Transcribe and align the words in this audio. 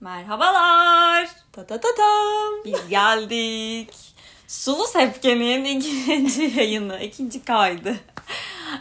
Merhabalar. 0.00 1.28
Ta 1.52 1.66
ta 1.66 1.80
ta 1.80 1.88
tam. 1.96 2.64
Biz 2.64 2.88
geldik. 2.88 3.90
Sulu 4.46 4.86
Sepke'nin 4.86 5.64
ikinci 5.64 6.42
yayını, 6.60 7.00
ikinci 7.02 7.44
kaydı. 7.44 7.96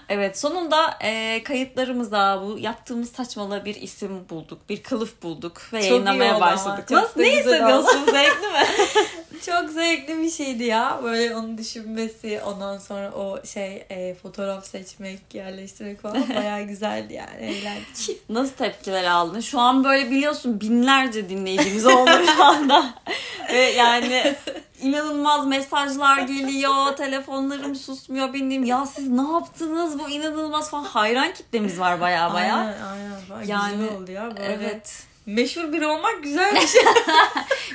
Evet 0.09 0.39
sonunda 0.39 0.97
e, 1.03 1.43
kayıtlarımıza 1.43 2.41
bu 2.45 2.59
yaptığımız 2.59 3.11
saçmalığa 3.11 3.65
bir 3.65 3.75
isim 3.75 4.29
bulduk. 4.29 4.59
Bir 4.69 4.83
kılıf 4.83 5.23
bulduk 5.23 5.61
ve 5.73 5.81
Çok 5.81 5.89
yayınlamaya 5.89 6.41
başladık. 6.41 6.88
çok 6.89 6.98
Nasıl, 6.98 7.20
ne 7.20 7.31
hissediyorsun? 7.31 8.05
Zevkli 8.05 8.47
mi? 8.47 8.65
Çok 9.45 9.69
zevkli 9.69 10.21
bir 10.21 10.29
şeydi 10.29 10.63
ya. 10.63 10.99
Böyle 11.04 11.35
onu 11.35 11.57
düşünmesi, 11.57 12.41
ondan 12.45 12.77
sonra 12.77 13.11
o 13.11 13.45
şey 13.45 13.86
e, 13.89 14.15
fotoğraf 14.15 14.65
seçmek, 14.65 15.19
yerleştirmek 15.33 16.01
falan 16.01 16.29
bayağı 16.36 16.61
güzeldi 16.61 17.13
yani. 17.13 17.45
Eğlendik. 17.45 18.29
Nasıl 18.29 18.54
tepkiler 18.54 19.04
aldın? 19.04 19.39
Şu 19.39 19.59
an 19.59 19.83
böyle 19.83 20.11
biliyorsun 20.11 20.61
binlerce 20.61 21.29
dinleyicimiz 21.29 21.86
oldu 21.86 22.11
şu 22.36 22.43
anda. 22.43 22.93
Ve 23.54 23.59
yani 23.61 24.36
inanılmaz 24.81 25.47
mesajlar 25.47 26.19
geliyor. 26.19 26.95
Telefonlarım 26.97 27.75
susmuyor 27.75 28.33
benim. 28.33 28.64
Ya 28.64 28.86
siz 28.86 29.07
ne 29.09 29.31
yaptınız? 29.31 30.00
Bu 30.00 30.09
inanılmaz 30.09 30.69
falan. 30.69 30.83
Hayran 30.83 31.33
kitlemiz 31.33 31.79
var 31.79 32.02
baya 32.02 32.33
baya. 32.33 32.56
Aynen 32.56 32.81
aynen. 32.81 33.11
Bayağı 33.30 33.47
Yani, 33.47 33.78
güzel 33.78 33.95
oldu 33.97 34.11
ya. 34.11 34.38
Böyle 34.38 34.53
Evet. 34.53 35.03
Meşhur 35.27 35.73
biri 35.73 35.88
olmak 35.88 36.23
güzel 36.23 36.55
bir 36.55 36.67
şey. 36.67 36.81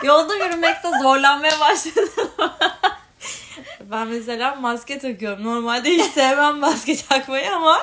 Yolda 0.02 0.34
yürümekte 0.34 0.88
zorlanmaya 1.02 1.60
başladım. 1.60 2.08
ben 3.80 4.06
mesela 4.06 4.54
maske 4.54 4.98
takıyorum. 4.98 5.44
Normalde 5.44 5.90
hiç 5.90 6.12
sevmem 6.12 6.58
maske 6.58 6.96
takmayı 6.96 7.54
ama 7.56 7.78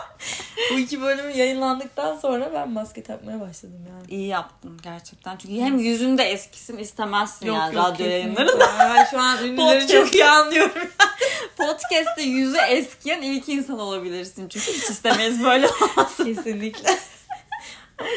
bu 0.71 0.79
iki 0.79 1.01
bölüm 1.01 1.29
yayınlandıktan 1.29 2.17
sonra 2.17 2.51
ben 2.53 2.69
maske 2.69 3.03
takmaya 3.03 3.39
başladım 3.39 3.85
yani. 3.89 4.19
İyi 4.19 4.27
yaptın 4.27 4.79
gerçekten. 4.83 5.37
Çünkü 5.37 5.55
hem 5.55 5.79
yüzünde 5.79 6.23
eskisin 6.23 6.77
istemezsin 6.77 7.45
yani 7.45 7.75
radyo 7.75 7.91
kesinlikle. 7.91 8.13
yayınlarında. 8.13 8.69
Ben 8.79 9.05
şu 9.05 9.19
an 9.19 9.45
ünlüleri 9.45 9.87
çok 9.87 10.15
iyi 10.15 10.25
anlıyorum. 10.25 10.71
Podcast'te 11.57 12.23
yüzü 12.23 12.57
eskiyen 12.57 13.21
ilk 13.21 13.49
insan 13.49 13.79
olabilirsin. 13.79 14.49
Çünkü 14.49 14.71
hiç 14.71 14.89
istemeyiz 14.89 15.43
böyle 15.43 15.67
Kesinlikle. 16.17 16.99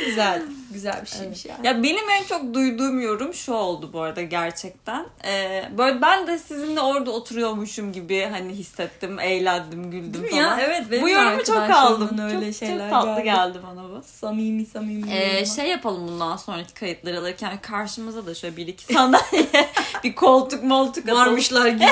Güzel. 0.06 0.42
Güzel 0.72 1.02
bir 1.02 1.06
şeymiş 1.10 1.44
yani. 1.44 1.66
Ya 1.66 1.82
benim 1.82 2.10
en 2.10 2.24
çok 2.24 2.54
duyduğum 2.54 3.00
yorum 3.00 3.34
şu 3.34 3.52
oldu 3.52 3.90
bu 3.92 4.00
arada 4.00 4.22
gerçekten. 4.22 5.06
Ee, 5.24 5.64
böyle 5.78 6.02
ben 6.02 6.26
de 6.26 6.38
sizinle 6.38 6.80
orada 6.80 7.10
oturuyormuşum 7.10 7.92
gibi 7.92 8.28
hani 8.30 8.52
hissettim, 8.52 9.18
eğlendim, 9.20 9.90
güldüm 9.90 10.22
Değil 10.22 10.30
falan. 10.32 10.42
ya? 10.42 10.58
Evet, 10.60 10.82
benim 10.90 11.02
bu 11.02 11.08
yorumu 11.08 11.44
çok 11.44 11.70
aldım. 11.70 12.18
öyle 12.18 12.52
çok, 12.52 12.58
şeyler 12.58 12.90
çok 12.90 13.02
tatlı 13.02 13.22
geldi. 13.22 13.52
geldi 13.52 13.58
bana 13.62 13.84
bu. 13.88 14.02
Samimi 14.04 14.66
samimi. 14.66 15.12
Ee, 15.14 15.46
şey 15.46 15.66
yapalım 15.68 16.08
bundan 16.08 16.36
sonraki 16.36 16.74
kayıtları 16.74 17.18
alırken 17.18 17.58
karşımıza 17.62 18.26
da 18.26 18.34
şöyle 18.34 18.56
bir 18.56 18.66
iki 18.66 18.94
sandalye, 18.94 19.46
bir 20.04 20.14
koltuk 20.14 20.62
moltuk 20.64 21.04
atalım. 21.04 21.20
varmışlar 21.20 21.68
gibi. 21.68 21.84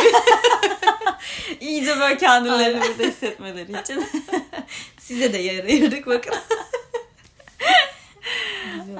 İyice 1.61 2.01
böyle 2.01 2.17
kendilerini 2.17 2.81
burada 2.81 3.03
hissetmeleri 3.03 3.81
için. 3.83 4.05
Size 4.99 5.33
de 5.33 5.39
yarayırdık 5.39 6.07
bakın. 6.07 6.35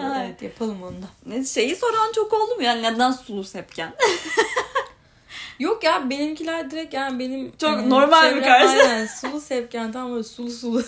Güzel, 0.01 0.21
Ay. 0.21 0.27
evet 0.27 0.43
yapalım 0.43 0.83
onu 0.83 1.03
da. 1.03 1.07
Ne- 1.27 1.45
Şeyi 1.45 1.77
soran 1.77 2.13
çok 2.13 2.33
oldu 2.33 2.55
mu 2.57 2.63
yani 2.63 2.83
neden 2.83 3.13
sulu 3.13 3.45
sepken? 3.45 3.93
Yok 5.59 5.85
ya 5.85 6.11
benimkiler 6.11 6.71
direkt 6.71 6.95
yani 6.95 7.19
benim 7.19 7.53
Çok 7.57 7.87
normal 7.87 8.37
bir 8.37 8.43
karşı. 8.43 8.69
Aynen 8.69 9.07
sulu 9.07 9.41
sepken 9.41 9.93
tam 9.93 10.13
böyle 10.13 10.25
sulu 10.25 10.51
sulu. 10.51 10.83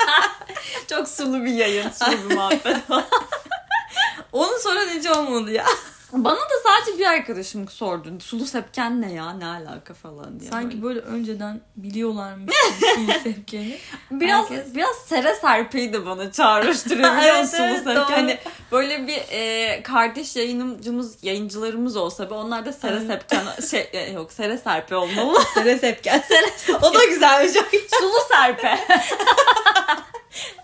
çok 0.90 1.08
sulu 1.08 1.44
bir 1.44 1.52
yayın, 1.54 1.90
sulu 1.90 2.30
bir 2.30 2.34
muhabbet. 2.34 2.76
Onun 4.32 4.58
sonra 4.58 4.80
hiç 4.80 5.06
olmadı 5.06 5.52
ya. 5.52 5.66
Bana 6.12 6.36
da 6.36 6.54
sadece 6.66 6.98
bir 6.98 7.04
arkadaşım 7.06 7.68
sordu. 7.68 8.08
Sulu 8.20 8.46
sepken 8.46 9.02
ne 9.02 9.12
ya? 9.12 9.32
Ne 9.32 9.46
alaka 9.46 9.94
falan 9.94 10.40
diye. 10.40 10.50
Sanki 10.50 10.82
böyle. 10.82 10.82
böyle 10.82 11.00
önceden 11.16 11.60
biliyorlarmış 11.76 12.54
sulu 12.94 13.12
sepkeni. 13.22 13.78
biraz 14.10 14.50
herkes- 14.50 14.74
biraz 14.74 14.96
Sere 14.96 15.34
Serpe'yi 15.34 15.92
de 15.92 16.06
bana 16.06 16.32
çağrıştırıyor 16.32 17.16
biliyor 17.16 17.34
Evet, 17.36 17.50
Sulu 17.50 17.74
Sepken? 17.76 17.96
doğru. 17.96 18.04
Hani 18.12 18.38
böyle 18.72 19.06
bir 19.06 19.22
e, 19.30 19.82
kardeş 19.82 20.36
yayıncımız, 20.36 21.16
yayıncılarımız 21.24 21.96
olsa 21.96 22.30
ve 22.30 22.34
onlar 22.34 22.66
da 22.66 22.72
Sere 22.72 22.92
Evet. 22.96 23.06
Sepken 23.06 23.44
şey 23.70 23.88
e, 23.92 24.10
yok 24.12 24.32
Sere 24.32 24.58
Serpe 24.58 24.96
olmalı. 24.96 25.38
Sere 25.54 25.78
sepken. 25.78 26.22
o 26.82 26.94
da 26.94 27.04
güzelmiş. 27.04 27.52
Sulu 28.00 28.16
Serpe. 28.28 28.78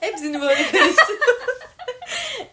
Hepsini 0.00 0.40
böyle 0.40 0.62
karıştırdım. 0.70 1.36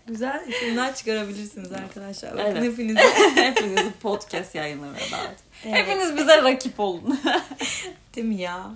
Güzel 0.10 0.44
isimler 0.48 0.96
çıkarabilirsiniz 0.96 1.72
arkadaşlar. 1.72 2.32
Bakın 2.32 2.46
Evet. 2.46 2.64
hepinize. 2.64 3.00
Hepinizi 3.36 3.92
podcast 4.02 4.56
yayınlamaya 4.56 5.12
davet. 5.12 5.38
Evet. 5.66 5.76
Hepiniz 5.78 6.18
bize 6.18 6.44
rakip 6.44 6.80
olun. 6.80 7.20
Değil 8.16 8.28
mi 8.28 8.42
ya? 8.42 8.72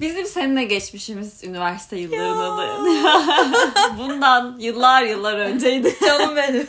Bizim 0.00 0.26
seninle 0.26 0.64
geçmişimiz 0.64 1.44
üniversite 1.44 1.96
yıllarına 1.96 2.56
dayanıyor. 2.56 3.20
Bundan 3.98 4.56
yıllar 4.58 5.02
yıllar 5.02 5.38
önceydi. 5.38 5.96
Canım 6.06 6.36
benim. 6.36 6.68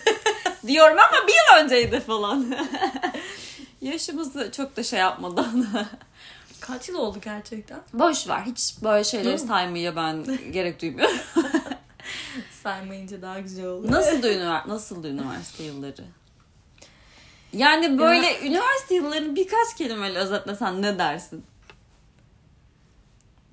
Diyorum 0.67 0.97
ama 0.97 1.27
bir 1.27 1.33
yıl 1.33 1.65
önceydi 1.65 1.99
falan. 1.99 2.55
Yaşımızı 3.81 4.51
çok 4.51 4.77
da 4.77 4.83
şey 4.83 4.99
yapmadan. 4.99 5.67
Kaç 6.59 6.89
yıl 6.89 6.95
oldu 6.95 7.17
gerçekten? 7.23 7.79
Boş 7.93 8.27
ver. 8.27 8.41
Hiç 8.45 8.73
böyle 8.83 9.03
şeyleri 9.03 9.39
saymaya 9.39 9.95
ben 9.95 10.25
gerek 10.51 10.81
duymuyorum. 10.81 11.17
Saymayınca 12.69 13.21
daha 13.21 13.39
güzel 13.39 13.65
oldu. 13.65 13.91
Nasıldı, 13.91 14.33
üniversite, 14.33 14.69
nasıldı 14.69 15.09
üniversite 15.09 15.63
yılları? 15.63 16.03
Yani 17.53 17.99
böyle 17.99 18.39
üniversite 18.47 18.95
yıllarını 18.95 19.35
birkaç 19.35 19.75
kelimeyle 19.77 20.19
özetlesen 20.19 20.81
ne 20.81 20.99
dersin? 20.99 21.43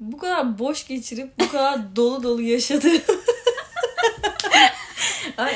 Bu 0.00 0.18
kadar 0.18 0.58
boş 0.58 0.86
geçirip 0.86 1.40
bu 1.40 1.48
kadar 1.48 1.78
dolu 1.96 2.22
dolu 2.22 2.42
yaşadım. 2.42 2.92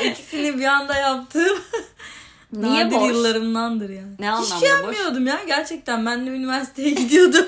İkisini 0.04 0.58
bir 0.58 0.64
anda 0.64 0.94
yaptığım 0.94 1.58
Niye 2.52 2.86
nadir 2.86 2.96
boş? 2.96 3.08
yıllarımdandır 3.08 3.90
yani. 3.90 4.12
Ne 4.18 4.30
anlamda 4.30 4.58
şey 4.58 4.60
boş? 4.60 4.68
yapmıyordum 4.68 5.26
ya 5.26 5.40
gerçekten. 5.46 6.06
Ben 6.06 6.26
de 6.26 6.30
üniversiteye 6.30 6.90
gidiyordum. 6.90 7.46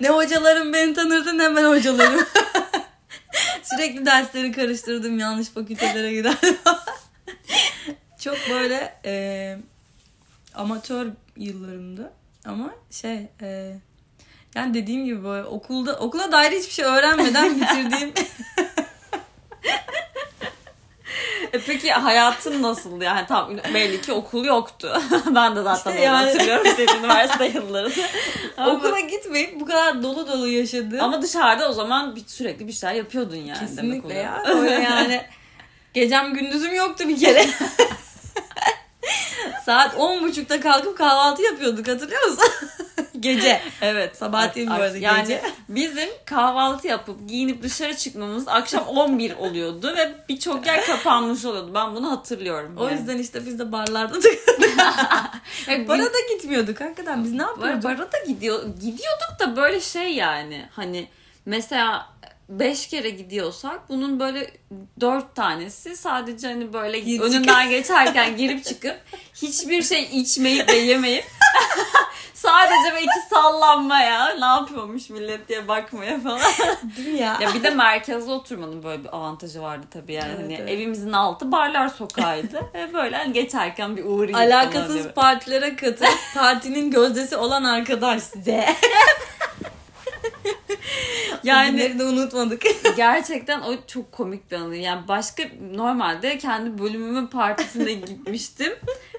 ne 0.00 0.08
hocalarım 0.08 0.72
beni 0.72 0.94
tanırdı 0.94 1.38
ne 1.38 1.56
ben 1.56 1.64
hocalarım. 1.64 2.26
Sürekli 3.80 4.06
dersleri 4.06 4.52
karıştırdım. 4.52 5.18
Yanlış 5.18 5.48
fakültelere 5.48 6.12
giderdim. 6.12 6.56
Çok 8.18 8.36
böyle 8.50 8.94
e, 9.04 9.56
amatör 10.54 11.06
yıllarımdı. 11.36 12.12
Ama 12.44 12.70
şey 12.90 13.28
e, 13.42 13.76
yani 14.54 14.74
dediğim 14.74 15.04
gibi 15.04 15.24
böyle 15.24 15.44
okulda 15.44 15.98
okula 15.98 16.32
dair 16.32 16.52
hiçbir 16.52 16.72
şey 16.72 16.84
öğrenmeden 16.84 17.60
bitirdiğim 17.60 18.12
E 21.52 21.60
peki 21.66 21.92
hayatın 21.92 22.62
nasıldı? 22.62 23.04
Yani 23.04 23.26
tam 23.26 23.56
belli 23.74 24.00
ki 24.00 24.12
okul 24.12 24.44
yoktu. 24.44 25.02
ben 25.34 25.56
de 25.56 25.62
zaten 25.62 25.76
İşte 25.76 25.90
öyle 25.90 26.00
yani. 26.00 26.30
hatırlıyorum 26.30 26.66
senin 26.76 26.98
üniversite 26.98 27.46
yıllarını. 27.46 27.92
Ama- 28.56 28.72
okula 28.72 29.00
gitmeyip 29.00 29.60
bu 29.60 29.66
kadar 29.66 30.02
dolu 30.02 30.28
dolu 30.28 30.48
yaşadığım 30.48 31.00
Ama 31.00 31.22
dışarıda 31.22 31.68
o 31.70 31.72
zaman 31.72 32.16
bir, 32.16 32.24
sürekli 32.26 32.68
bir 32.68 32.72
şeyler 32.72 32.94
yapıyordun 32.94 33.36
yani. 33.36 33.58
Kesinlikle 33.60 34.14
ya. 34.14 34.42
Öyle 34.46 34.70
yani. 34.90 35.22
Gecem 35.94 36.34
gündüzüm 36.34 36.74
yoktu 36.74 37.08
bir 37.08 37.20
kere. 37.20 37.46
Saat 39.66 39.94
on 39.96 40.22
buçukta 40.22 40.60
kalkıp 40.60 40.98
kahvaltı 40.98 41.42
yapıyorduk 41.42 41.88
hatırlıyor 41.88 42.28
musun? 42.28 42.44
Gece. 43.20 43.60
Evet. 43.82 44.16
Sabah 44.16 44.54
değil 44.54 44.68
bu 44.70 44.72
arada, 44.72 44.96
Yani 44.98 45.20
gece. 45.20 45.42
bizim 45.68 46.08
kahvaltı 46.24 46.88
yapıp 46.88 47.28
giyinip 47.28 47.62
dışarı 47.62 47.96
çıkmamız 47.96 48.48
akşam 48.48 48.86
11 48.86 49.36
oluyordu 49.36 49.94
ve 49.96 50.14
birçok 50.28 50.66
yer 50.66 50.86
kapanmış 50.86 51.44
oluyordu. 51.44 51.70
Ben 51.74 51.94
bunu 51.94 52.10
hatırlıyorum. 52.10 52.76
O 52.78 52.84
yani. 52.84 52.98
yüzden 52.98 53.18
işte 53.18 53.46
biz 53.46 53.58
de 53.58 53.72
barlarda. 53.72 54.18
Ya 55.68 55.88
Bara 55.88 56.04
da 56.04 56.18
gitmiyorduk 56.34 56.80
hakikaten. 56.80 57.24
Biz 57.24 57.32
ne 57.32 57.42
yapıyorduk? 57.42 57.84
bara 57.84 57.98
da 58.12 58.18
gidiyor, 58.26 58.62
gidiyorduk 58.74 59.36
da 59.40 59.56
böyle 59.56 59.80
şey 59.80 60.14
yani 60.14 60.66
hani 60.72 61.08
mesela 61.46 62.06
beş 62.50 62.86
kere 62.86 63.10
gidiyorsak 63.10 63.88
bunun 63.88 64.20
böyle 64.20 64.50
dört 65.00 65.36
tanesi 65.36 65.96
sadece 65.96 66.46
hani 66.48 66.72
böyle 66.72 67.00
Girip 67.00 67.22
önünden 67.22 67.70
geçerken 67.70 68.36
girip 68.36 68.64
çıkıp 68.64 68.96
hiçbir 69.34 69.82
şey 69.82 70.02
içmeyip 70.02 70.68
ve 70.68 70.76
yemeyip 70.76 71.24
sadece 72.34 72.92
böyle 72.92 73.00
iki 73.00 73.28
sallanmaya 73.30 74.34
ne 74.38 74.44
yapıyormuş 74.44 75.10
millet 75.10 75.48
diye 75.48 75.68
bakmaya 75.68 76.20
falan. 76.20 76.40
Değil 76.96 77.08
mi 77.08 77.18
ya? 77.18 77.38
ya 77.40 77.54
bir 77.54 77.62
de 77.62 77.70
merkezde 77.70 78.30
oturmanın 78.30 78.82
böyle 78.82 79.04
bir 79.04 79.16
avantajı 79.16 79.62
vardı 79.62 79.86
tabii 79.90 80.12
yani. 80.12 80.28
Evet, 80.28 80.40
hani 80.40 80.54
evet. 80.54 80.70
evimizin 80.70 81.12
altı 81.12 81.52
barlar 81.52 81.88
sokağıydı. 81.88 82.60
ve 82.74 82.92
böyle 82.94 83.16
hani 83.16 83.32
geçerken 83.32 83.96
bir 83.96 84.04
uğrayayım 84.04 84.52
Alakasız 84.52 85.08
partilere 85.08 85.76
katılıp 85.76 86.18
partinin 86.34 86.90
gözdesi 86.90 87.36
olan 87.36 87.64
arkadaş 87.64 88.22
size. 88.22 88.66
Yani 91.44 91.98
de 91.98 92.04
unutmadık. 92.04 92.62
gerçekten 92.96 93.60
o 93.60 93.72
çok 93.86 94.12
komik 94.12 94.50
bir 94.50 94.56
anı. 94.56 94.76
Yani 94.76 95.08
başka 95.08 95.42
normalde 95.72 96.38
kendi 96.38 96.78
bölümümün 96.78 97.26
partisine 97.26 97.92
gitmiştim 97.92 98.72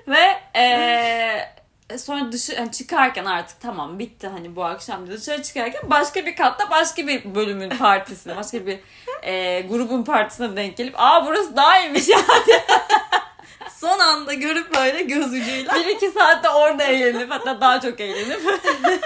ve 0.07 0.39
eee 0.55 1.60
sonra 1.97 2.31
dışı 2.31 2.53
yani 2.53 2.71
çıkarken 2.71 3.25
artık 3.25 3.61
tamam 3.61 3.99
bitti 3.99 4.27
hani 4.27 4.55
bu 4.55 4.63
akşam 4.65 5.07
dışarı 5.07 5.43
çıkarken 5.43 5.81
başka 5.89 6.25
bir 6.25 6.35
katta 6.35 6.69
başka 6.69 7.07
bir 7.07 7.35
bölümün 7.35 7.69
partisine 7.69 8.35
başka 8.35 8.65
bir 8.65 8.79
eee, 9.23 9.61
grubun 9.61 10.03
partisine 10.03 10.55
denk 10.55 10.77
gelip 10.77 10.93
aa 10.97 11.25
burası 11.25 11.55
daha 11.55 11.79
iyiymiş 11.79 12.07
ya 12.07 12.19
Son 13.79 13.99
anda 13.99 14.33
görüp 14.33 14.75
böyle 14.75 15.01
göz 15.03 15.27
ucuyla. 15.27 15.75
bir 15.75 15.87
iki 15.87 16.11
saatte 16.11 16.49
orada 16.49 16.83
eğlenip 16.83 17.31
hatta 17.31 17.61
daha 17.61 17.81
çok 17.81 17.99
eğlenip 17.99 18.41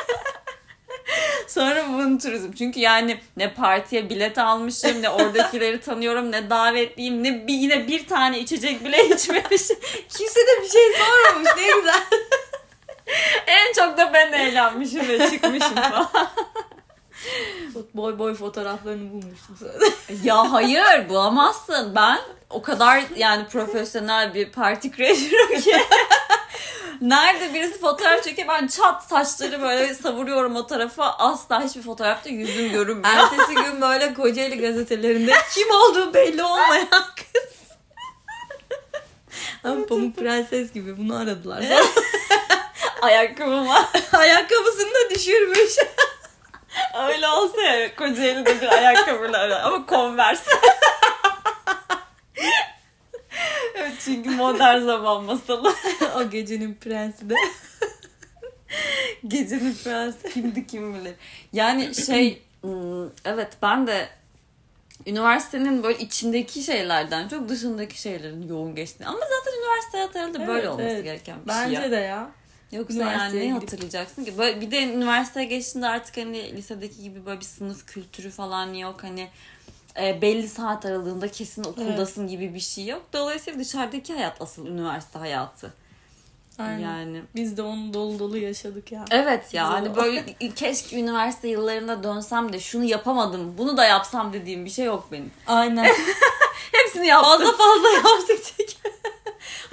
Sonra 1.47 1.83
bunu 1.89 2.17
turizm. 2.17 2.51
Çünkü 2.51 2.79
yani 2.79 3.19
ne 3.37 3.53
partiye 3.53 4.09
bilet 4.09 4.37
almışım, 4.37 5.01
ne 5.01 5.09
oradakileri 5.09 5.81
tanıyorum, 5.81 6.31
ne 6.31 6.49
davetliyim, 6.49 7.23
ne 7.23 7.47
bir, 7.47 7.53
yine 7.53 7.87
bir 7.87 8.07
tane 8.07 8.39
içecek 8.39 8.85
bile 8.85 9.05
içmemişim. 9.05 9.77
Kimse 10.09 10.39
de 10.39 10.63
bir 10.63 10.69
şey 10.69 10.81
sormamış 10.93 11.49
ne 11.57 11.65
güzel. 11.77 12.03
en 13.47 13.73
çok 13.73 13.97
da 13.97 14.13
ben 14.13 14.31
eğlenmişim 14.31 15.07
ve 15.07 15.29
çıkmışım 15.29 15.75
falan. 15.75 16.09
boy 17.93 18.19
boy 18.19 18.33
fotoğraflarını 18.33 19.11
bulmuştum 19.11 19.57
sonra. 19.59 19.73
ya 20.23 20.51
hayır 20.51 21.09
bulamazsın. 21.09 21.95
Ben 21.95 22.19
o 22.49 22.61
kadar 22.61 23.03
yani 23.15 23.47
profesyonel 23.47 24.33
bir 24.33 24.51
parti 24.51 24.91
crasher'ım 24.91 25.61
ki. 25.61 25.77
Nerede 27.01 27.53
birisi 27.53 27.79
fotoğraf 27.79 28.23
çekiyor 28.23 28.47
ben 28.47 28.67
çat 28.67 29.03
saçları 29.03 29.61
böyle 29.61 29.93
savuruyorum 29.93 30.55
o 30.55 30.67
tarafa. 30.67 31.05
Asla 31.05 31.63
hiçbir 31.63 31.81
fotoğrafta 31.81 32.29
yüzüm 32.29 32.71
görünmüyor. 32.71 33.15
Ertesi 33.15 33.55
gün 33.55 33.81
böyle 33.81 34.13
Kocaeli 34.13 34.59
gazetelerinde 34.59 35.33
kim 35.53 35.67
olduğu 35.71 36.13
belli 36.13 36.43
olmayan 36.43 36.87
kız. 37.15 37.55
Ama 39.63 39.85
Pamuk 39.85 40.17
Prenses 40.17 40.73
gibi 40.73 40.97
bunu 40.97 41.15
aradılar. 41.15 41.63
Sonra 43.05 43.17
Ayakkabım 43.17 43.67
var. 43.67 43.85
ayakkabısını 44.13 44.89
da 44.93 45.15
düşürmüş. 45.15 45.75
Öyle 47.07 47.27
olsa 47.27 47.61
ya 47.61 47.95
Kocaeli'de 47.95 48.61
bir 48.61 48.67
ayakkabıyla 48.67 49.39
ara. 49.39 49.63
Ama 49.63 49.85
Converse. 49.89 50.51
evet 53.75 53.93
çünkü 54.05 54.29
modern 54.29 54.79
zaman 54.79 55.23
masalı. 55.23 55.75
o 56.15 56.29
gecenin 56.29 56.73
prensi 56.75 57.29
de. 57.29 57.35
Gecenin 59.27 59.75
prensi 59.83 60.29
kimdi 60.33 60.67
kim 60.67 60.95
bilir. 60.95 61.15
Yani 61.53 61.95
şey 61.95 62.43
evet 63.25 63.49
ben 63.61 63.87
de 63.87 64.09
üniversitenin 65.07 65.83
böyle 65.83 65.97
içindeki 65.99 66.63
şeylerden 66.63 67.27
çok 67.27 67.49
dışındaki 67.49 68.01
şeylerin 68.01 68.47
yoğun 68.47 68.75
geçtiğini. 68.75 69.07
Ama 69.07 69.19
zaten 69.19 69.59
üniversite 69.59 69.97
hayatı 69.97 70.19
herhalde 70.19 70.47
böyle 70.47 70.59
Evet, 70.59 70.69
olması 70.69 70.89
evet. 70.89 71.03
gereken 71.03 71.37
bir 71.45 71.51
şey. 71.53 71.61
Bence 71.61 71.91
de 71.91 71.95
ya. 71.95 72.31
Yoksa 72.75 73.11
yani 73.11 73.39
ne 73.39 73.53
hatırlayacaksın 73.53 74.25
ki? 74.25 74.37
Böyle 74.37 74.61
bir 74.61 74.71
de 74.71 74.83
üniversiteye 74.83 75.45
geçtiğinde 75.45 75.87
artık 75.87 76.17
hani 76.17 76.57
lisedeki 76.57 77.03
gibi 77.03 77.25
böyle 77.25 77.39
bir 77.39 77.45
sınıf 77.45 77.85
kültürü 77.85 78.31
falan 78.31 78.73
yok. 78.73 79.03
Hani 79.03 79.29
e, 80.01 80.21
belli 80.21 80.47
saat 80.47 80.85
aralığında 80.85 81.27
kesin 81.27 81.63
okuldasın 81.63 82.27
gibi 82.27 82.53
bir 82.53 82.59
şey 82.59 82.85
yok. 82.85 83.01
Dolayısıyla 83.13 83.59
dışarıdaki 83.59 84.13
hayat 84.13 84.41
asıl 84.41 84.67
üniversite 84.67 85.19
hayatı. 85.19 85.73
Aynen. 86.59 86.79
Yani 86.79 87.21
Biz 87.35 87.57
de 87.57 87.61
onu 87.61 87.93
dolu 87.93 88.19
dolu 88.19 88.37
yaşadık 88.37 88.91
ya. 88.91 89.05
evet 89.11 89.53
ya 89.53 89.69
hani 89.69 89.95
böyle 89.95 90.25
keşke 90.55 90.99
üniversite 90.99 91.47
yıllarında 91.47 92.03
dönsem 92.03 92.53
de 92.53 92.59
şunu 92.59 92.83
yapamadım, 92.83 93.57
bunu 93.57 93.77
da 93.77 93.85
yapsam 93.85 94.33
dediğim 94.33 94.65
bir 94.65 94.69
şey 94.69 94.85
yok 94.85 95.07
benim. 95.11 95.31
Aynen. 95.47 95.85
Hepsini 96.71 97.07
yaptım. 97.07 97.31
fazla 97.31 97.57
fazla 97.57 97.87
yaptık. 97.89 98.39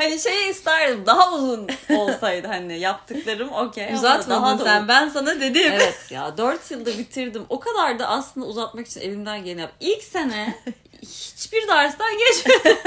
Hani 0.03 0.21
şey 0.21 0.51
isterdim 0.51 1.07
daha 1.07 1.35
uzun 1.35 1.69
olsaydı 1.91 2.47
hani 2.47 2.79
yaptıklarım 2.79 3.53
okey. 3.53 3.95
Uzatmadın 3.95 4.65
sen. 4.65 4.89
Ben 4.89 5.09
sana 5.09 5.41
dedim. 5.41 5.73
Evet 5.73 6.07
ya 6.11 6.37
4 6.37 6.71
yılda 6.71 6.99
bitirdim. 6.99 7.47
O 7.49 7.61
kadar 7.61 7.99
da 7.99 8.09
aslında 8.09 8.47
uzatmak 8.47 8.87
için 8.87 9.01
elimden 9.01 9.45
geleni 9.45 9.61
yap. 9.61 9.73
İlk 9.81 10.03
sene 10.03 10.59
hiçbir 11.03 11.69
dersten 11.69 12.19
geçmedim. 12.19 12.77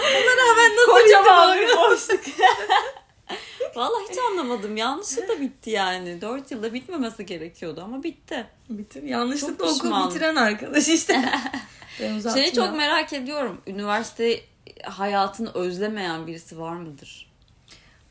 Ona 0.00 0.36
rağmen 0.36 0.76
nasıl 0.76 0.92
Kocaman 0.92 1.58
bitti 1.58 1.68
bir 1.68 1.76
boşluk. 1.76 2.20
Vallahi 3.76 4.10
hiç 4.10 4.18
anlamadım. 4.30 4.76
Yanlışlıkla 4.76 5.40
bitti 5.40 5.70
yani. 5.70 6.20
4 6.20 6.50
yılda 6.50 6.74
bitmemesi 6.74 7.26
gerekiyordu 7.26 7.82
ama 7.84 8.02
bitti. 8.02 8.46
Bitir. 8.68 9.02
Yanlışlıkla 9.02 9.66
okul 9.66 10.08
bitiren 10.08 10.36
arkadaş 10.36 10.88
işte. 10.88 11.24
ben 12.00 12.34
Şeyi 12.34 12.52
çok 12.52 12.76
merak 12.76 13.12
ediyorum. 13.12 13.60
Üniversite 13.66 14.40
hayatını 14.84 15.50
özlemeyen 15.54 16.26
birisi 16.26 16.58
var 16.58 16.76
mıdır? 16.76 17.32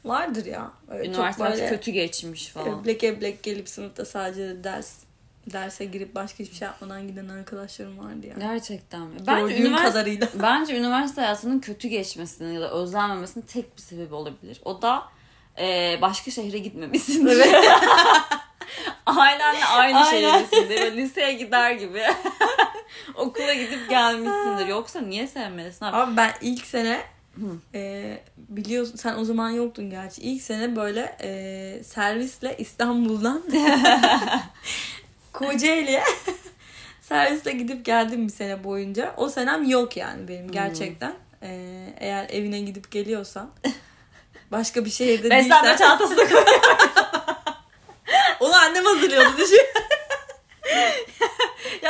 Vardır 0.06 0.46
ya. 0.46 0.72
Öyle 0.90 1.10
Üniversite 1.10 1.44
çok 1.44 1.54
böyle 1.54 1.70
kötü 1.70 1.92
geçmiş 1.92 2.48
falan. 2.48 2.80
eblek 2.80 3.04
eblek 3.04 3.44
gelip 3.44 3.70
sınıfta 3.70 4.06
sadece 4.06 4.64
ders 4.64 5.06
derse 5.54 5.86
girip 5.86 6.16
başka 6.16 6.40
hiçbir 6.40 6.56
şey 6.56 6.66
yapmadan 6.66 7.08
giden 7.08 7.30
arkadaşlarım 7.30 8.00
vardı 8.00 8.28
ya. 8.28 8.36
Gerçekten 8.40 9.02
mi? 9.02 9.16
Bence 9.28 9.58
üniversite, 9.58 9.90
kadarıyla. 9.90 10.28
bence 10.42 10.78
üniversite 10.78 11.22
hayatının 11.22 11.60
kötü 11.60 11.88
geçmesinin 11.88 12.54
ya 12.54 12.62
da 12.62 12.72
özlenmemesinin 12.72 13.46
tek 13.46 13.78
bir 13.78 13.82
sebebi 13.82 14.14
olabilir. 14.14 14.62
O 14.66 14.82
da 14.82 15.04
e, 15.60 15.98
başka 16.02 16.32
şehre 16.32 16.58
gitmemişsindir. 16.58 17.38
Ailenle 19.06 19.66
aynı 19.66 19.98
Aynen. 19.98 20.10
şehirdesindir. 20.12 20.98
Liseye 20.98 21.34
gider 21.34 21.72
gibi. 21.72 22.02
Okula 23.16 23.54
gidip 23.54 23.90
gelmişsindir. 23.90 24.68
Yoksa 24.68 25.02
niye 25.02 25.28
sevmelisin 25.28 25.86
abi? 25.86 25.98
Abi 25.98 26.18
ben 26.18 26.34
ilk 26.42 26.66
sene 26.66 27.02
e, 27.74 28.18
biliyorsun 28.38 28.96
sen 28.96 29.16
o 29.16 29.26
zaman 29.26 29.50
yoktun 29.50 29.90
gerçi. 29.90 30.22
İlk 30.22 30.42
sene 30.42 30.76
böyle 30.76 31.18
e, 31.22 31.84
servisle 31.84 32.56
İstanbul'dan 32.58 33.44
Kocaeli'ye 35.34 36.04
servisle 37.02 37.52
gidip 37.52 37.86
geldim 37.86 38.28
bir 38.28 38.34
sene 38.34 38.64
boyunca. 38.64 39.14
O 39.18 39.30
senem 39.30 39.70
yok 39.70 39.98
yani 39.98 40.28
benim 40.28 40.52
gerçekten. 40.52 41.14
E, 41.42 41.50
eğer 42.00 42.30
evine 42.30 42.60
gidip 42.60 42.92
geliyorsan 42.92 43.50
başka 44.52 44.86
bir 44.86 44.90
şehirde 44.90 45.30
Beslenme 45.30 45.68
değilsen. 45.68 45.76
çantasına 45.78 46.30
koy. 46.30 46.46
Onu 48.40 48.56
annem 48.56 48.86
hazırlıyordu 48.86 49.38
düşün. 49.38 49.66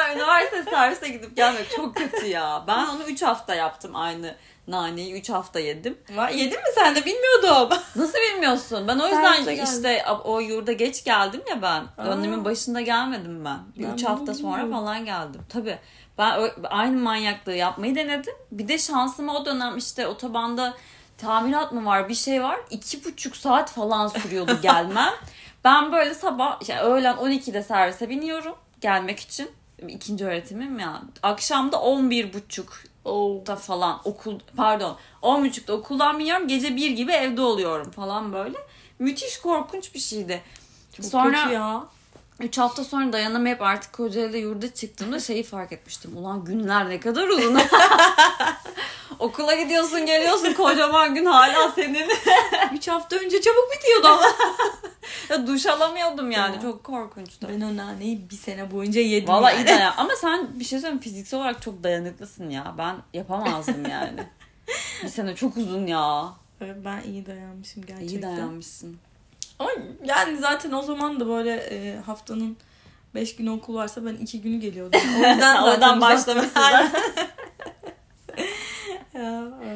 Ya 0.08 0.16
üniversite 0.16 0.64
servise 0.64 1.10
gidip 1.10 1.36
gelmek 1.38 1.70
çok 1.76 1.96
kötü 1.96 2.26
ya. 2.26 2.64
Ben 2.68 2.86
onu 2.88 3.04
3 3.04 3.22
hafta 3.22 3.56
yaptım 3.56 3.96
aynı 3.96 4.36
naneyi 4.68 5.14
3 5.14 5.30
hafta 5.30 5.60
yedim. 5.60 5.98
Va- 6.16 6.36
Yedin 6.36 6.58
mi 6.60 6.66
sen 6.76 6.96
de 6.96 7.06
bilmiyordum. 7.06 7.78
Nasıl 7.96 8.18
bilmiyorsun? 8.32 8.88
Ben 8.88 9.00
o 9.00 9.08
Servise 9.08 9.28
yüzden 9.28 9.56
geldin. 9.56 9.64
işte 9.74 10.06
o 10.24 10.40
yurda 10.40 10.72
geç 10.72 11.04
geldim 11.04 11.42
ya 11.50 11.62
ben. 11.62 11.84
Aa. 11.98 12.06
Dönemin 12.06 12.46
başında 12.46 12.82
gelmedim 12.82 13.46
ben. 13.46 13.58
Bir 13.78 13.84
Ben 13.84 13.94
üç 13.94 14.02
bunu 14.04 14.10
hafta 14.10 14.34
sonra 14.34 14.58
bilmiyorum. 14.58 14.72
falan 14.72 15.06
geldim. 15.06 15.42
Tabii. 15.50 15.78
Ben 16.18 16.40
ö- 16.40 16.54
aynı 16.70 16.98
manyaklığı 17.00 17.54
yapmayı 17.56 17.96
denedim. 17.96 18.34
Bir 18.52 18.68
de 18.68 18.78
şansıma 18.78 19.36
o 19.36 19.46
dönem 19.46 19.78
işte 19.78 20.08
otobanda 20.08 20.74
tamirat 21.18 21.72
mı 21.72 21.86
var 21.86 22.10
bir 22.10 22.16
şey 22.16 22.44
var. 22.44 22.60
iki 22.70 23.06
buçuk 23.06 23.36
saat 23.36 23.72
falan 23.72 24.08
sürüyordu 24.08 24.58
gelmem. 24.62 25.14
ben 25.64 25.92
böyle 25.92 26.14
sabah 26.14 26.70
yani 26.70 26.82
öğlen 26.82 27.16
12'de 27.16 27.64
servise 27.64 28.10
biniyorum 28.10 28.56
gelmek 28.82 29.20
için. 29.20 29.50
İkinci 29.88 30.26
öğretimim 30.26 30.80
ya. 30.80 31.02
Akşamda 31.24 31.82
11 31.82 32.34
buçuk 32.34 32.84
da 33.48 33.56
falan 33.56 34.02
okul 34.04 34.40
pardon 34.58 34.98
10.30'da 35.22 35.74
okuldan 35.74 36.20
biniyorum 36.20 36.48
gece 36.48 36.76
1 36.76 36.92
gibi 36.92 37.12
evde 37.12 37.42
oluyorum 37.42 37.92
falan 37.92 38.34
böyle. 38.34 38.58
Müthiş 39.00 39.38
korkunç 39.38 39.94
bir 39.94 40.00
şeydi. 40.00 40.42
Çok 40.94 41.06
sonra 41.06 41.44
kötü 41.44 41.54
ya. 41.54 41.84
3 42.40 42.58
hafta 42.58 42.84
sonra 42.84 43.14
dayanamayıp 43.14 43.62
artık 43.62 43.94
Kocaeli'de 43.94 44.38
yurda 44.38 44.74
çıktığımda 44.74 45.20
şeyi 45.20 45.44
fark 45.44 45.72
etmiştim. 45.72 46.18
Ulan 46.18 46.46
günler 46.46 46.90
ne 46.90 47.00
kadar 47.00 47.28
uzun. 47.28 47.56
Okula 49.20 49.56
gidiyorsun 49.56 50.06
geliyorsun 50.06 50.54
kocaman 50.54 51.16
gün 51.16 51.26
hala 51.26 51.72
senin. 51.72 52.10
3 52.74 52.88
hafta 52.88 53.16
önce 53.16 53.42
çabuk 53.42 53.72
bitiyordu 53.76 54.08
ama. 54.08 54.26
ya 55.30 55.48
duş 55.48 55.66
alamıyordum 55.66 56.32
yani 56.32 56.56
Ya. 56.56 56.62
çok 56.62 56.84
korkunçtu. 56.84 57.48
Ben 57.52 57.62
o 57.62 57.76
naneyi 57.78 58.30
bir 58.30 58.36
sene 58.36 58.72
boyunca 58.72 59.02
yedim 59.02 59.28
Valla 59.28 59.52
yani. 59.52 59.62
iyi 59.64 59.68
dayan. 59.68 59.94
Ama 59.98 60.16
sen 60.16 60.60
bir 60.60 60.66
şey 60.66 60.80
söyleyeyim 60.80 61.02
fiziksel 61.02 61.40
olarak 61.40 61.62
çok 61.62 61.84
dayanıklısın 61.84 62.50
ya. 62.50 62.76
Ben 62.78 62.96
yapamazdım 63.14 63.86
yani. 63.92 64.20
bir 65.04 65.10
sene 65.10 65.36
çok 65.36 65.58
uzun 65.58 65.88
ya. 65.88 66.26
Ben 66.62 67.02
iyi 67.08 67.26
dayanmışım 67.26 67.86
gerçekten. 67.86 68.08
İyi 68.08 68.22
dayanmışsın. 68.22 68.98
Ama 69.60 69.70
yani 70.06 70.38
zaten 70.38 70.72
o 70.72 70.82
zaman 70.82 71.20
da 71.20 71.28
böyle 71.28 71.56
e, 71.56 72.00
haftanın 72.06 72.58
5 73.16 73.36
günü 73.36 73.50
okul 73.52 73.76
varsa 73.76 74.06
ben 74.06 74.14
2 74.16 74.42
günü 74.42 74.58
geliyordum. 74.58 75.00
O 75.16 75.18
yüzden 75.18 75.64
zaten 75.64 76.02
başlamışsın 76.02 76.62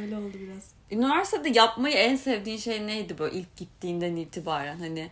öyle 0.01 0.17
oldu 0.17 0.37
biraz. 0.39 0.71
Üniversitede 0.91 1.49
yapmayı 1.49 1.95
en 1.95 2.15
sevdiğin 2.15 2.57
şey 2.57 2.87
neydi 2.87 3.17
böyle 3.17 3.35
ilk 3.35 3.55
gittiğinden 3.55 4.15
itibaren? 4.15 4.77
Hani 4.77 5.09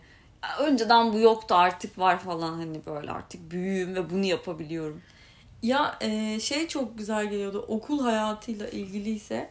önceden 0.60 1.12
bu 1.12 1.18
yoktu 1.18 1.54
artık 1.54 1.98
var 1.98 2.18
falan 2.18 2.54
hani 2.54 2.86
böyle 2.86 3.10
artık 3.10 3.50
büyüğüm 3.50 3.94
ve 3.94 4.10
bunu 4.10 4.24
yapabiliyorum. 4.24 5.02
Ya 5.62 5.98
e, 6.00 6.40
şey 6.40 6.68
çok 6.68 6.98
güzel 6.98 7.30
geliyordu. 7.30 7.64
Okul 7.68 8.00
hayatıyla 8.00 8.68
ilgiliyse 8.68 9.50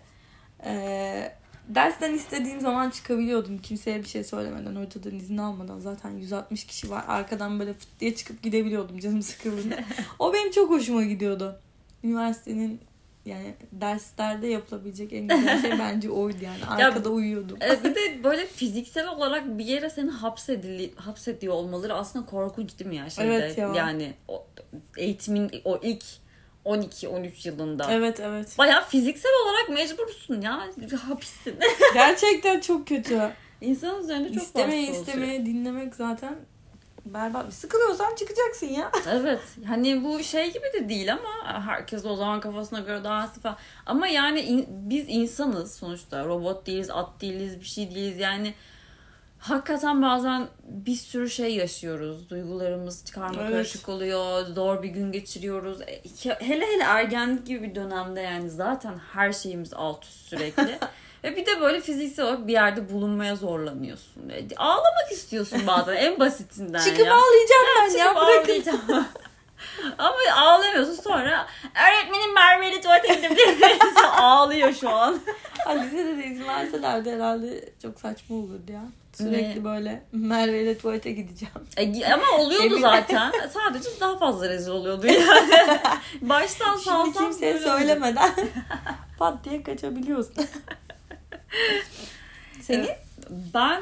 e, 0.65 1.31
dersten 1.67 2.13
istediğim 2.13 2.61
zaman 2.61 2.89
çıkabiliyordum. 2.89 3.57
Kimseye 3.57 3.99
bir 3.99 4.07
şey 4.07 4.23
söylemeden, 4.23 4.75
hocadan 4.75 5.15
izin 5.15 5.37
almadan. 5.37 5.79
Zaten 5.79 6.11
160 6.11 6.65
kişi 6.65 6.89
var. 6.89 7.03
Arkadan 7.07 7.59
böyle 7.59 7.73
fıt 7.73 7.99
diye 7.99 8.15
çıkıp 8.15 8.43
gidebiliyordum 8.43 8.99
canım 8.99 9.21
sıkıldığında. 9.21 9.75
o 10.19 10.33
benim 10.33 10.51
çok 10.51 10.69
hoşuma 10.69 11.03
gidiyordu. 11.03 11.59
Üniversitenin 12.03 12.81
yani 13.27 13.53
derslerde 13.71 14.47
yapılabilecek 14.47 15.13
en 15.13 15.27
güzel 15.27 15.61
şey 15.61 15.71
bence 15.79 16.09
oydu 16.09 16.37
yani. 16.41 16.83
Arkada 16.83 17.09
uyuyordum. 17.09 17.57
E, 17.61 17.83
bir 17.83 17.95
de 17.95 17.99
böyle 18.23 18.45
fiziksel 18.45 19.07
olarak 19.07 19.57
bir 19.57 19.65
yere 19.65 19.89
seni 19.89 20.11
hapsedili, 20.11 20.95
hapsediyor 20.95 21.53
olmaları 21.53 21.93
aslında 21.93 22.25
korkunç 22.25 22.79
değil 22.79 22.89
mi 22.89 22.95
ya? 22.95 23.09
Şeyde, 23.09 23.35
Evet 23.35 23.57
ya. 23.57 23.73
Yani 23.75 24.13
o, 24.27 24.45
eğitimin 24.97 25.51
o 25.65 25.79
ilk 25.83 26.03
12-13 26.65 27.47
yılında. 27.47 27.87
Evet 27.91 28.19
evet. 28.19 28.57
Baya 28.57 28.83
fiziksel 28.83 29.31
olarak 29.45 29.69
mecbursun 29.69 30.41
ya. 30.41 30.67
Hapissin. 31.07 31.55
Gerçekten 31.93 32.59
çok 32.59 32.87
kötü. 32.87 33.31
İnsanın 33.61 34.03
üzerinde 34.03 34.33
çok 34.33 34.43
istemeye 34.43 34.81
baskı 34.81 34.97
oluşuyor. 34.97 35.17
istemeye 35.17 35.45
dinlemek 35.45 35.95
zaten 35.95 36.35
berbat. 37.13 37.53
Sıkılıyorsan 37.53 38.15
çıkacaksın 38.15 38.67
ya. 38.67 38.91
Evet. 39.11 39.39
Hani 39.67 40.03
bu 40.03 40.23
şey 40.23 40.53
gibi 40.53 40.65
de 40.73 40.89
değil 40.89 41.13
ama 41.13 41.61
herkes 41.65 42.05
o 42.05 42.15
zaman 42.15 42.39
kafasına 42.39 42.79
göre 42.79 43.03
daha 43.03 43.27
falan. 43.27 43.57
Ama 43.85 44.07
yani 44.07 44.41
in- 44.41 44.67
biz 44.69 45.05
insanız 45.07 45.75
sonuçta. 45.75 46.25
Robot 46.25 46.67
değiliz, 46.67 46.89
at 46.89 47.21
değiliz, 47.21 47.59
bir 47.59 47.65
şey 47.65 47.95
değiliz. 47.95 48.19
Yani 48.19 48.53
hakikaten 49.39 50.01
bazen 50.01 50.47
bir 50.63 50.95
sürü 50.95 51.29
şey 51.29 51.55
yaşıyoruz. 51.55 52.29
Duygularımız 52.29 53.11
karma 53.11 53.41
Evet. 53.41 53.51
karışık 53.51 53.89
oluyor. 53.89 54.45
Zor 54.45 54.83
bir 54.83 54.89
gün 54.89 55.11
geçiriyoruz. 55.11 55.81
E, 55.81 56.01
Hele 56.39 56.65
hele 56.65 56.83
ergenlik 56.83 57.47
gibi 57.47 57.63
bir 57.69 57.75
dönemde 57.75 58.21
yani 58.21 58.49
zaten 58.49 58.97
her 59.13 59.33
şeyimiz 59.33 59.73
alt 59.73 60.03
üst 60.05 60.13
sürekli. 60.27 60.79
Ve 61.23 61.35
bir 61.35 61.45
de 61.45 61.61
böyle 61.61 61.81
fiziksel 61.81 62.25
olarak 62.25 62.47
bir 62.47 62.53
yerde 62.53 62.93
bulunmaya 62.93 63.35
zorlanıyorsun. 63.35 64.29
E, 64.29 64.55
Ağlamak 64.57 65.11
istiyorsun 65.11 65.61
bazen 65.67 65.95
en 65.95 66.19
basitinden 66.19 66.79
Çıkıp 66.79 67.05
ya. 67.05 67.13
ağlayacağım 67.13 67.65
ben 67.81 67.97
ya. 67.97 68.05
Çıkıp 68.07 68.15
Bırakın. 68.15 68.49
ağlayacağım. 68.51 68.81
Ama 69.97 70.15
ağlamıyorsun 70.35 70.93
sonra 71.03 71.47
öğretmenim 71.87 72.33
Merve'yle 72.33 72.81
tuvalete 72.81 73.15
gidebilir? 73.15 73.57
Ağlıyor 74.17 74.73
şu 74.73 74.89
an. 74.89 75.19
Ha, 75.65 75.71
lisede 75.73 76.17
de 76.17 76.25
izin 76.25 76.47
verselerdi 76.47 77.11
herhalde 77.11 77.69
çok 77.81 77.99
saçma 77.99 78.35
olurdu 78.35 78.71
ya. 78.71 78.83
Sürekli 79.13 79.59
Ne? 79.59 79.63
böyle 79.63 80.03
Merve 80.11 80.61
ile 80.63 80.77
tuvalete 80.77 81.11
gideceğim. 81.11 81.53
E, 81.77 82.13
ama 82.13 82.23
oluyordu 82.37 82.77
zaten. 82.79 83.31
Sadece 83.53 83.89
daha 83.99 84.17
fazla 84.17 84.49
rezil 84.49 84.71
oluyordu 84.71 85.07
yani. 85.07 85.79
Baştan 86.21 86.71
Şimdi 86.71 86.83
salsam 86.83 87.13
kimseye 87.13 87.53
böyle 87.53 87.65
oluyor. 87.65 87.79
söylemeden 87.79 88.31
pat 89.19 89.43
diye 89.45 89.63
kaçabiliyorsun. 89.63 90.35
Senin? 92.61 92.79
Evet. 92.79 92.99
Ben 93.53 93.81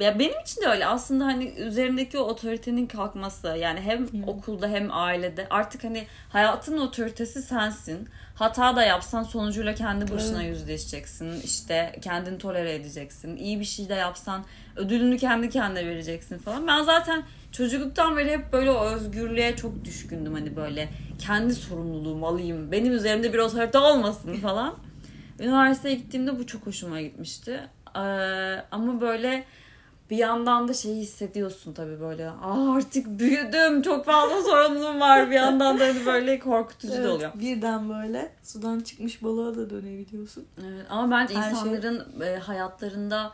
ya 0.00 0.18
benim 0.18 0.40
için 0.40 0.62
de 0.62 0.68
öyle 0.68 0.86
aslında 0.86 1.24
hani 1.24 1.44
üzerindeki 1.44 2.18
o 2.18 2.22
otoritenin 2.22 2.86
kalkması 2.86 3.46
yani 3.48 3.80
hem 3.80 4.08
okulda 4.26 4.68
hem 4.68 4.88
ailede 4.92 5.46
artık 5.50 5.84
hani 5.84 6.06
hayatın 6.28 6.78
otoritesi 6.78 7.42
sensin. 7.42 8.08
Hata 8.34 8.76
da 8.76 8.82
yapsan 8.82 9.22
sonucuyla 9.22 9.74
kendi 9.74 10.12
başına 10.12 10.42
yüzleşeceksin. 10.42 11.40
İşte 11.40 11.96
kendini 12.02 12.38
tolere 12.38 12.74
edeceksin. 12.74 13.36
İyi 13.36 13.60
bir 13.60 13.64
şey 13.64 13.88
de 13.88 13.94
yapsan 13.94 14.44
ödülünü 14.76 15.18
kendi 15.18 15.50
kendine 15.50 15.86
vereceksin 15.86 16.38
falan. 16.38 16.66
Ben 16.66 16.82
zaten 16.82 17.22
çocukluktan 17.52 18.16
beri 18.16 18.30
hep 18.30 18.52
böyle 18.52 18.70
o 18.70 18.84
özgürlüğe 18.84 19.56
çok 19.56 19.84
düşkündüm. 19.84 20.34
Hani 20.34 20.56
böyle 20.56 20.88
kendi 21.18 21.54
sorumluluğumu 21.54 22.26
alayım. 22.26 22.72
Benim 22.72 22.92
üzerimde 22.92 23.32
bir 23.32 23.38
otorite 23.38 23.78
olmasın 23.78 24.34
falan. 24.34 24.74
Üniversiteye 25.40 25.94
gittiğimde 25.94 26.38
bu 26.38 26.46
çok 26.46 26.66
hoşuma 26.66 27.00
gitmişti. 27.00 27.60
Ee, 27.96 28.00
ama 28.70 29.00
böyle 29.00 29.44
bir 30.10 30.16
yandan 30.16 30.68
da 30.68 30.74
şeyi 30.74 31.00
hissediyorsun 31.00 31.72
tabii 31.72 32.00
böyle. 32.00 32.30
Aa 32.30 32.74
artık 32.76 33.06
büyüdüm. 33.18 33.82
Çok 33.82 34.04
fazla 34.04 34.42
sorumluluğum 34.42 35.00
var. 35.00 35.30
Bir 35.30 35.34
yandan 35.34 35.80
da 35.80 35.84
hani 35.84 36.06
böyle 36.06 36.38
korkutucu 36.38 37.04
da 37.04 37.12
oluyor. 37.12 37.32
birden 37.34 37.88
böyle 37.88 38.32
sudan 38.42 38.80
çıkmış 38.80 39.22
balığa 39.22 39.54
da 39.54 39.70
dönebiliyorsun. 39.70 40.46
Evet, 40.60 40.86
ama 40.90 41.10
bence 41.16 41.34
Her 41.34 41.42
şey- 41.42 41.50
insanların 41.50 42.22
e, 42.22 42.36
hayatlarında 42.36 43.32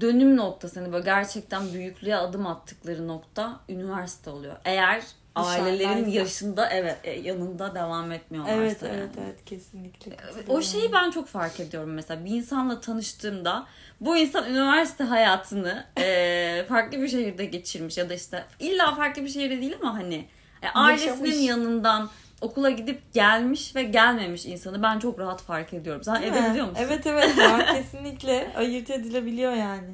dönüm 0.00 0.36
noktası 0.36 0.80
hani 0.80 0.92
böyle 0.92 1.04
gerçekten 1.04 1.72
büyüklüğe 1.72 2.16
adım 2.16 2.46
attıkları 2.46 3.08
nokta 3.08 3.60
üniversite 3.68 4.30
oluyor. 4.30 4.56
Eğer 4.64 5.02
ailelerin 5.46 6.08
yaşında 6.08 6.70
evet 6.70 6.96
e, 7.04 7.10
yanında 7.10 7.74
devam 7.74 8.12
etmiyorlarsa. 8.12 8.60
Evet 8.60 8.82
yani. 8.82 8.94
evet 8.96 9.10
evet 9.24 9.44
kesinlikle. 9.44 10.12
O 10.12 10.16
katılıyorum. 10.16 10.62
şeyi 10.62 10.92
ben 10.92 11.10
çok 11.10 11.28
fark 11.28 11.60
ediyorum 11.60 11.90
mesela 11.90 12.24
bir 12.24 12.30
insanla 12.30 12.80
tanıştığımda 12.80 13.66
bu 14.00 14.16
insan 14.16 14.50
üniversite 14.50 15.04
hayatını 15.04 15.84
e, 15.98 16.64
farklı 16.68 17.02
bir 17.02 17.08
şehirde 17.08 17.44
geçirmiş 17.44 17.98
ya 17.98 18.08
da 18.08 18.14
işte 18.14 18.44
illa 18.58 18.94
farklı 18.94 19.22
bir 19.22 19.28
şehirde 19.28 19.60
değil 19.60 19.76
ama 19.80 19.94
hani 19.94 20.26
e, 20.62 20.68
ailesinin 20.68 21.24
Yaşamış. 21.24 21.48
yanından 21.48 22.10
okula 22.40 22.70
gidip 22.70 23.14
gelmiş 23.14 23.76
ve 23.76 23.82
gelmemiş 23.82 24.46
insanı 24.46 24.82
ben 24.82 24.98
çok 24.98 25.18
rahat 25.18 25.42
fark 25.42 25.74
ediyorum. 25.74 26.04
Sen 26.04 26.22
Değil 26.22 26.32
mi? 26.32 26.38
edebiliyor 26.38 26.68
musun? 26.68 26.84
Evet 26.86 27.06
evet 27.06 27.38
ya 27.38 27.66
kesinlikle 27.74 28.52
ayırt 28.56 28.90
edilebiliyor 28.90 29.52
yani. 29.52 29.88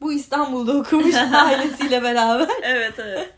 Bu 0.00 0.12
İstanbul'da 0.12 0.72
okumuş 0.72 1.14
ailesiyle 1.32 2.02
beraber. 2.02 2.48
evet 2.62 2.94
evet. 2.98 3.30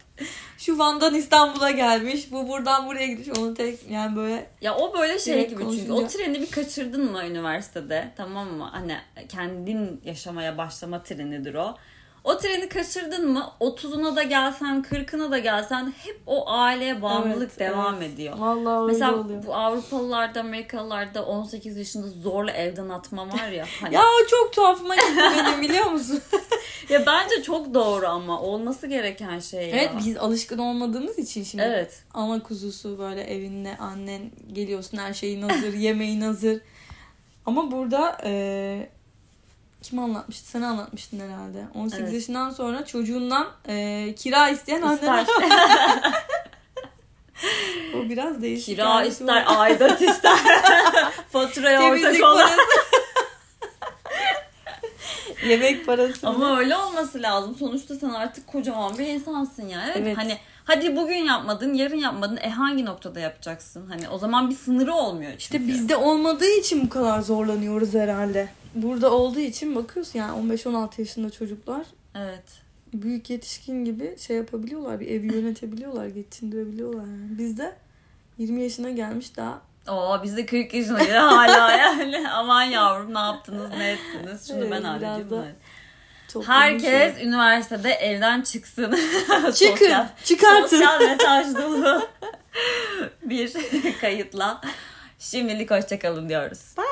Şu 0.58 0.78
Van'dan 0.78 1.14
İstanbul'a 1.14 1.70
gelmiş. 1.70 2.32
Bu 2.32 2.48
buradan 2.48 2.86
buraya 2.86 3.06
gidiş. 3.06 3.38
Onu 3.38 3.54
tek 3.54 3.90
yani 3.90 4.16
böyle 4.16 4.50
Ya 4.60 4.74
o 4.76 4.98
böyle 4.98 5.18
şey 5.18 5.34
gibi 5.48 5.50
çünkü 5.50 5.64
konuşunca- 5.64 5.92
o 5.94 6.06
treni 6.06 6.40
bir 6.40 6.50
kaçırdın 6.50 7.12
mı 7.12 7.24
üniversitede 7.26 8.12
tamam 8.16 8.48
mı? 8.48 8.68
Hani 8.72 8.96
kendin 9.28 10.00
yaşamaya 10.04 10.58
başlama 10.58 11.02
trenidir 11.02 11.54
o. 11.54 11.74
O 12.24 12.38
treni 12.38 12.68
kaçırdın 12.68 13.30
mı 13.32 13.50
30'una 13.60 14.16
da 14.16 14.22
gelsen 14.22 14.82
40'ına 14.82 15.30
da 15.30 15.38
gelsen 15.38 15.94
hep 16.04 16.20
o 16.26 16.50
aileye 16.50 17.02
bağımlılık 17.02 17.50
Evet, 17.50 17.58
devam 17.58 17.94
evet. 17.96 18.12
ediyor. 18.14 18.38
Vallahi 18.38 18.82
öyle 18.82 18.92
Mesela 18.92 19.14
oluyor. 19.14 19.46
bu 19.46 19.54
Avrupalılarda, 19.54 20.40
Amerikalılarda 20.40 21.24
18 21.26 21.76
yaşında 21.76 22.06
zorla 22.08 22.50
evden 22.52 22.88
atma 22.88 23.28
var 23.32 23.48
ya. 23.48 23.64
Hani, 23.80 23.94
Ya 23.94 24.00
o 24.02 24.26
çok 24.30 24.52
tuhafıma 24.52 24.94
gitti 24.96 25.16
benim 25.38 25.60
biliyor 25.62 25.84
musun? 25.90 26.20
ya 26.88 27.06
bence 27.06 27.42
çok 27.42 27.74
doğru 27.74 28.08
ama 28.08 28.40
olması 28.40 28.86
gereken 28.86 29.38
şey 29.40 29.68
ya. 29.68 29.76
evet 29.76 29.90
biz 29.98 30.16
alışkın 30.16 30.58
olmadığımız 30.58 31.18
için 31.18 31.44
şimdi. 31.44 31.64
Evet. 31.66 32.02
Ana 32.14 32.42
kuzusu 32.42 32.98
böyle 32.98 33.22
evinde 33.22 33.76
annen 33.76 34.30
geliyorsun 34.52 34.98
her 34.98 35.14
şeyin 35.14 35.42
hazır, 35.42 35.72
yemeğin 35.78 36.20
hazır. 36.20 36.60
Ama 37.46 37.70
burada 37.70 38.18
e, 38.24 38.88
kim 39.82 39.98
anlatmıştı? 39.98 40.48
Sen 40.48 40.62
anlatmıştın 40.62 41.20
herhalde. 41.20 41.64
18 41.74 42.00
Evet. 42.00 42.12
yaşından 42.12 42.50
sonra 42.50 42.84
çocuğundan 42.84 43.48
e, 43.68 44.14
kira 44.18 44.48
isteyen 44.48 44.82
anneler. 44.82 45.26
O 47.96 48.02
biraz 48.08 48.42
değişik. 48.42 48.66
Kira 48.66 49.04
ister, 49.04 49.44
aidat 49.46 50.02
ister. 50.02 50.38
Faturaya 51.32 51.82
ortak 51.82 52.22
olan. 52.22 52.50
Yemek 55.50 55.86
parası. 55.86 56.28
Ama 56.28 56.58
öyle 56.58 56.76
olması 56.76 57.22
lazım. 57.22 57.56
Sonuçta 57.58 57.94
sen 57.94 58.08
artık 58.10 58.46
kocaman 58.46 58.98
bir 58.98 59.06
insansın 59.06 59.68
yani. 59.68 59.90
Evet. 59.94 60.02
Evet. 60.02 60.16
Hani 60.16 60.36
hadi 60.64 60.96
bugün 60.96 61.16
yapmadın, 61.16 61.74
yarın 61.74 61.96
yapmadın. 61.96 62.36
E 62.36 62.50
hangi 62.50 62.84
noktada 62.84 63.20
yapacaksın? 63.20 63.86
Hani 63.86 64.08
o 64.08 64.18
zaman 64.18 64.50
bir 64.50 64.54
sınırı 64.54 64.94
olmuyor. 64.94 65.30
Çünkü. 65.30 65.42
İşte 65.42 65.68
bizde 65.68 65.96
olmadığı 65.96 66.50
için 66.50 66.84
bu 66.84 66.88
kadar 66.88 67.20
zorlanıyoruz 67.20 67.94
herhalde. 67.94 68.48
Burada 68.74 69.12
olduğu 69.12 69.40
için 69.40 69.74
bakıyorsun 69.74 70.18
yani 70.18 70.52
15-16 70.54 70.90
yaşında 70.98 71.30
çocuklar 71.30 71.86
Evet. 72.14 72.44
büyük 72.94 73.30
yetişkin 73.30 73.84
gibi 73.84 74.16
şey 74.18 74.36
yapabiliyorlar. 74.36 75.00
Bir 75.00 75.06
evi 75.06 75.34
yönetebiliyorlar, 75.34 76.06
geçindirebiliyorlar 76.06 77.04
yani. 77.06 77.38
Bizde 77.38 77.76
20 78.38 78.62
yaşına 78.62 78.90
gelmiş 78.90 79.36
daha 79.36 79.60
Oo 79.88 80.20
biz 80.22 80.36
de 80.36 80.46
40 80.46 80.74
yaşına 80.74 81.04
göre 81.04 81.18
hala 81.18 81.72
yani. 81.76 82.28
Aman 82.30 82.62
yavrum 82.62 83.14
ne 83.14 83.18
yaptınız, 83.18 83.70
ne 83.70 83.90
ettiniz? 83.90 84.48
Şunu 84.48 84.58
Evet, 84.58 84.70
ben 84.70 84.82
halledeyim. 84.82 85.30
da 85.30 85.44
Herkes 86.46 87.22
üniversitede 87.22 87.90
evden 87.92 88.42
çıksın. 88.42 88.98
Çıkın, 89.54 89.86
Sosyal- 89.86 90.06
çıkartın. 90.24 90.66
Sosyal 90.66 91.00
mesaj 91.00 91.54
dolu 91.56 92.08
bir 93.22 93.52
kayıtla. 94.00 94.60
Şimdilik 95.18 95.70
hoşçakalın 95.70 96.28
diyoruz. 96.28 96.60
Bye. 96.78 96.86